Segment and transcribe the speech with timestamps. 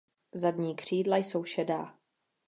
[0.33, 1.95] Zadní křídla jsou šedá.